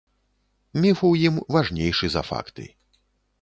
[0.85, 2.67] Міф у ім важнейшы за факты.